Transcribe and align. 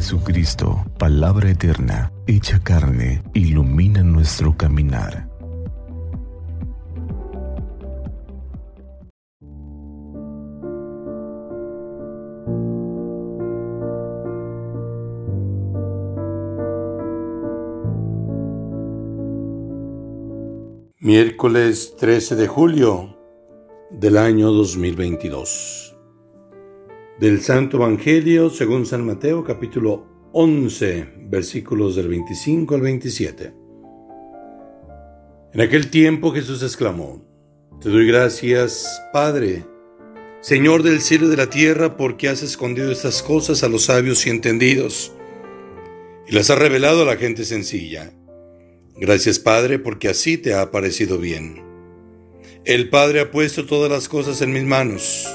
Jesucristo, 0.00 0.82
palabra 0.98 1.50
eterna, 1.50 2.10
hecha 2.26 2.58
carne, 2.62 3.22
ilumina 3.34 4.02
nuestro 4.02 4.56
caminar. 4.56 5.28
Miércoles 20.98 21.94
13 21.98 22.36
de 22.36 22.46
julio 22.48 23.18
del 23.90 24.16
año 24.16 24.50
2022. 24.50 25.89
Del 27.20 27.42
Santo 27.42 27.76
Evangelio 27.76 28.48
según 28.48 28.86
San 28.86 29.04
Mateo 29.04 29.44
capítulo 29.44 30.30
11 30.32 31.06
versículos 31.28 31.94
del 31.94 32.08
25 32.08 32.74
al 32.74 32.80
27. 32.80 33.52
En 35.52 35.60
aquel 35.60 35.90
tiempo 35.90 36.32
Jesús 36.32 36.62
exclamó, 36.62 37.22
Te 37.82 37.90
doy 37.90 38.06
gracias, 38.06 39.02
Padre, 39.12 39.66
Señor 40.40 40.82
del 40.82 41.02
cielo 41.02 41.26
y 41.26 41.28
de 41.28 41.36
la 41.36 41.50
tierra, 41.50 41.98
porque 41.98 42.30
has 42.30 42.42
escondido 42.42 42.90
estas 42.90 43.22
cosas 43.22 43.62
a 43.64 43.68
los 43.68 43.82
sabios 43.82 44.26
y 44.26 44.30
entendidos 44.30 45.12
y 46.26 46.34
las 46.34 46.48
has 46.48 46.58
revelado 46.58 47.02
a 47.02 47.04
la 47.04 47.18
gente 47.18 47.44
sencilla. 47.44 48.14
Gracias 48.96 49.38
Padre, 49.38 49.78
porque 49.78 50.08
así 50.08 50.38
te 50.38 50.54
ha 50.54 50.70
parecido 50.70 51.18
bien. 51.18 51.62
El 52.64 52.88
Padre 52.88 53.20
ha 53.20 53.30
puesto 53.30 53.66
todas 53.66 53.92
las 53.92 54.08
cosas 54.08 54.40
en 54.40 54.54
mis 54.54 54.64
manos. 54.64 55.28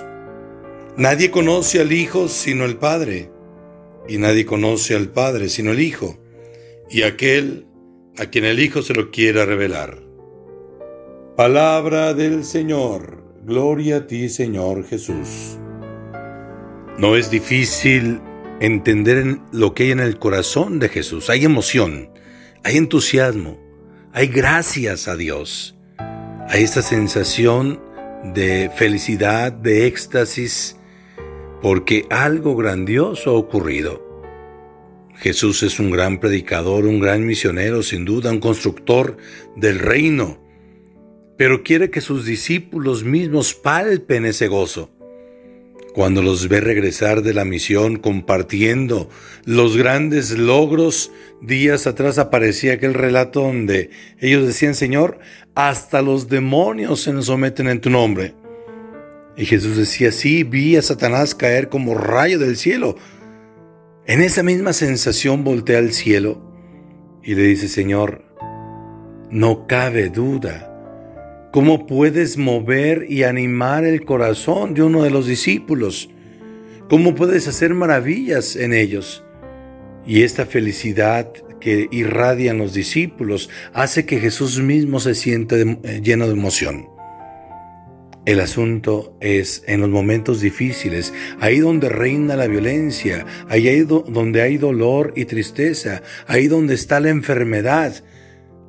Nadie 0.97 1.31
conoce 1.31 1.81
al 1.81 1.91
Hijo 1.91 2.27
sino 2.27 2.65
el 2.65 2.77
Padre, 2.77 3.29
y 4.07 4.17
nadie 4.17 4.45
conoce 4.45 4.95
al 4.95 5.09
Padre 5.09 5.49
sino 5.49 5.71
el 5.71 5.79
Hijo, 5.79 6.17
y 6.89 7.03
aquel 7.03 7.67
a 8.17 8.27
quien 8.27 8.45
el 8.45 8.59
Hijo 8.59 8.81
se 8.81 8.93
lo 8.93 9.11
quiera 9.11 9.45
revelar. 9.45 10.01
Palabra 11.35 12.13
del 12.13 12.43
Señor. 12.45 13.23
Gloria 13.43 13.97
a 13.97 14.07
ti, 14.07 14.29
Señor 14.29 14.85
Jesús. 14.85 15.57
No 16.97 17.15
es 17.15 17.29
difícil 17.29 18.21
entender 18.59 19.37
lo 19.51 19.73
que 19.73 19.83
hay 19.83 19.91
en 19.91 19.99
el 19.99 20.17
corazón 20.17 20.79
de 20.79 20.89
Jesús. 20.89 21.29
Hay 21.29 21.45
emoción 21.45 22.09
hay 22.65 22.77
entusiasmo, 22.77 23.59
hay 24.11 24.25
gracias 24.25 25.07
a 25.07 25.15
Dios, 25.15 25.77
hay 26.49 26.63
esta 26.63 26.81
sensación 26.81 27.79
de 28.33 28.71
felicidad, 28.75 29.51
de 29.51 29.85
éxtasis, 29.85 30.74
porque 31.61 32.05
algo 32.09 32.55
grandioso 32.55 33.31
ha 33.31 33.33
ocurrido. 33.33 34.03
Jesús 35.15 35.63
es 35.63 35.79
un 35.79 35.91
gran 35.91 36.19
predicador, 36.19 36.85
un 36.85 36.99
gran 36.99 37.25
misionero, 37.25 37.83
sin 37.83 38.05
duda, 38.05 38.31
un 38.31 38.39
constructor 38.39 39.17
del 39.55 39.79
reino, 39.79 40.37
pero 41.37 41.63
quiere 41.63 41.89
que 41.89 42.01
sus 42.01 42.25
discípulos 42.25 43.03
mismos 43.03 43.53
palpen 43.53 44.25
ese 44.25 44.47
gozo 44.47 44.95
cuando 45.95 46.21
los 46.21 46.49
ve 46.49 46.59
regresar 46.59 47.21
de 47.21 47.33
la 47.33 47.45
misión 47.45 47.95
compartiendo 47.95 49.09
los 49.45 49.77
grandes 49.77 50.37
logros, 50.37 51.09
días 51.41 51.87
atrás 51.87 52.17
aparecía 52.17 52.73
aquel 52.73 52.93
relato 52.93 53.39
donde 53.39 53.91
ellos 54.19 54.45
decían, 54.45 54.75
Señor, 54.75 55.19
hasta 55.55 56.01
los 56.01 56.27
demonios 56.27 56.99
se 56.99 57.13
nos 57.13 57.27
someten 57.27 57.69
en 57.69 57.79
tu 57.79 57.89
nombre. 57.89 58.33
Y 59.37 59.45
Jesús 59.45 59.77
decía, 59.77 60.11
sí, 60.11 60.43
vi 60.43 60.75
a 60.77 60.81
Satanás 60.81 61.35
caer 61.35 61.69
como 61.69 61.95
rayo 61.95 62.39
del 62.39 62.57
cielo. 62.57 62.95
En 64.05 64.21
esa 64.21 64.43
misma 64.43 64.73
sensación 64.73 65.43
voltea 65.43 65.79
al 65.79 65.91
cielo 65.91 66.41
y 67.23 67.35
le 67.35 67.43
dice, 67.43 67.67
Señor, 67.67 68.23
no 69.29 69.67
cabe 69.67 70.09
duda 70.09 70.71
¿Cómo 71.55 71.87
puedes 71.87 72.37
mover 72.37 73.05
y 73.07 73.23
animar 73.23 73.85
el 73.85 74.03
corazón 74.03 74.73
de 74.73 74.83
uno 74.83 75.03
de 75.03 75.09
los 75.09 75.25
discípulos? 75.25 76.09
¿Cómo 76.89 77.15
puedes 77.15 77.47
hacer 77.47 77.73
maravillas 77.73 78.57
en 78.57 78.73
ellos? 78.73 79.23
Y 80.05 80.23
esta 80.23 80.45
felicidad 80.45 81.31
que 81.61 81.87
irradian 81.91 82.57
los 82.57 82.73
discípulos 82.73 83.49
hace 83.71 84.05
que 84.05 84.19
Jesús 84.19 84.59
mismo 84.59 84.99
se 84.99 85.15
sienta 85.15 85.55
eh, 85.55 86.01
lleno 86.03 86.25
de 86.27 86.33
emoción. 86.33 86.89
El 88.25 88.39
asunto 88.39 89.15
es 89.21 89.63
en 89.67 89.81
los 89.81 89.89
momentos 89.89 90.41
difíciles, 90.41 91.13
ahí 91.39 91.59
donde 91.59 91.89
reina 91.89 92.35
la 92.35 92.47
violencia, 92.47 93.25
ahí 93.49 93.81
donde 93.81 94.41
hay 94.41 94.57
dolor 94.57 95.13
y 95.15 95.25
tristeza, 95.25 96.01
ahí 96.27 96.47
donde 96.47 96.73
está 96.73 96.99
la 96.99 97.09
enfermedad, 97.09 98.03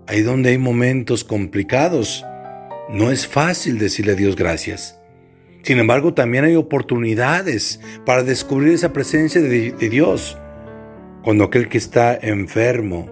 ahí 0.06 0.21
donde 0.21 0.50
hay 0.50 0.59
momentos 0.59 1.25
complicados 1.25 2.25
no 2.89 3.11
es 3.11 3.27
fácil 3.27 3.78
decirle 3.78 4.12
a 4.12 4.16
Dios 4.16 4.37
gracias. 4.37 4.99
Sin 5.62 5.78
embargo, 5.78 6.15
también 6.15 6.45
hay 6.45 6.55
oportunidades 6.55 7.81
para 8.05 8.22
descubrir 8.22 8.75
esa 8.75 8.93
presencia 8.93 9.41
de, 9.41 9.72
Dios. 9.72 10.39
Cuando 11.25 11.45
aquel 11.45 11.69
que 11.69 11.78
está 11.78 12.15
enfermo, 12.15 13.11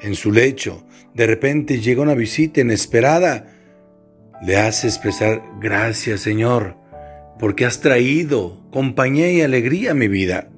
en 0.00 0.14
su 0.14 0.30
lecho, 0.30 0.86
de 1.14 1.26
repente 1.26 1.80
llega 1.80 2.02
una 2.02 2.14
visita 2.14 2.60
inesperada, 2.60 3.55
le 4.42 4.56
hace 4.56 4.86
expresar 4.86 5.42
gracias 5.60 6.20
Señor, 6.20 6.76
porque 7.38 7.64
has 7.64 7.80
traído 7.80 8.60
compañía 8.70 9.30
y 9.30 9.42
alegría 9.42 9.92
a 9.92 9.94
mi 9.94 10.08
vida. 10.08 10.48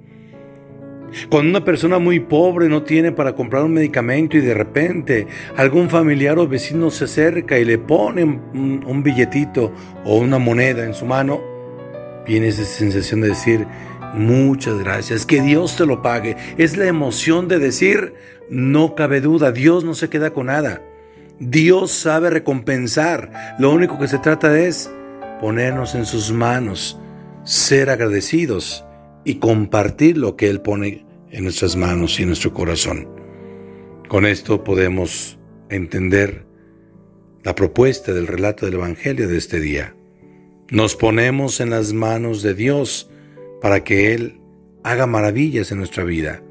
Cuando 1.31 1.51
una 1.51 1.65
persona 1.65 1.99
muy 1.99 2.21
pobre 2.21 2.69
no 2.69 2.83
tiene 2.83 3.13
para 3.13 3.35
comprar 3.35 3.65
un 3.65 3.73
medicamento 3.73 4.37
y 4.37 4.41
de 4.41 4.55
repente 4.55 5.27
algún 5.57 5.89
familiar 5.89 6.39
o 6.39 6.47
vecino 6.47 6.91
se 6.91 7.05
acerca 7.05 7.59
y 7.59 7.65
le 7.65 7.79
pone 7.79 8.25
un, 8.25 9.03
billetito 9.03 9.73
o 10.05 10.19
una 10.19 10.39
moneda 10.39 10.85
en 10.85 10.95
su 10.95 11.07
mano, 11.07 11.41
viene 12.27 12.49
esa 12.49 12.65
sensación 12.65 13.23
de 13.23 13.29
decir, 13.29 13.67
muchas 14.15 14.79
gracias, 14.79 15.25
que 15.25 15.41
Dios 15.41 15.77
te 15.77 15.87
lo 15.87 16.03
pague. 16.03 16.37
Es 16.59 16.77
la 16.77 16.87
emoción 16.87 17.49
de 17.49 17.59
decir, 17.59 18.15
no 18.51 18.95
cabe 18.95 19.21
duda, 19.21 19.51
Dios 19.51 19.85
no 19.85 19.95
se 19.95 20.11
queda 20.11 20.31
con 20.31 20.47
nada. 20.47 20.83
Dios 21.41 21.93
sabe 21.93 22.31
recompensar. 22.31 23.57
Lo 23.59 23.71
único 23.71 23.99
que 23.99 24.09
se 24.09 24.19
trata 24.19 24.59
es 24.59 24.91
ponernos 25.41 25.95
en 25.95 26.05
sus 26.05 26.33
manos, 26.33 26.99
ser 27.45 27.91
agradecidos 27.91 28.85
y 29.25 29.37
compartir 29.37 30.19
lo 30.19 30.37
que 30.37 30.49
Él 30.49 30.61
pone 30.61 31.07
en 31.31 31.45
nuestras 31.45 31.77
manos 31.77 32.19
y 32.19 32.23
en 32.23 32.29
nuestro 32.29 32.53
corazón. 32.53 33.09
Con 34.09 34.27
esto 34.27 34.65
podemos 34.65 35.39
entender 35.69 36.47
la 37.45 37.55
propuesta 37.55 38.13
del 38.13 38.27
relato 38.27 38.67
del 38.67 38.75
Evangelio 38.75 39.29
de 39.29 39.37
este 39.37 39.61
día. 39.61 39.95
Nos 40.71 40.97
ponemos 40.97 41.61
en 41.61 41.71
las 41.71 41.93
manos 41.93 42.43
de 42.43 42.55
Dios 42.55 43.11
para 43.61 43.85
que 43.85 44.15
Él 44.15 44.41
haga 44.83 45.07
maravillas 45.07 45.71
en 45.73 45.79
nuestra 45.79 46.05
vida 46.05 46.43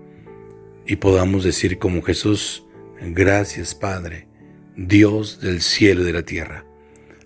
y 0.86 0.96
podamos 0.98 1.44
decir 1.44 1.78
como 1.78 2.02
Jesús, 2.02 2.66
gracias 3.02 3.76
Padre, 3.76 4.28
Dios 4.78 5.42
del 5.42 5.62
cielo 5.62 6.04
y 6.04 6.06
de 6.06 6.14
la 6.14 6.22
tierra. 6.22 6.64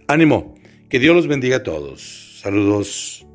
Ánimo, 0.08 0.56
que 0.90 1.00
Dios 1.00 1.14
los 1.14 1.28
bendiga 1.28 1.58
a 1.58 1.64
todos. 1.64 2.40
Saludos. 2.42 3.26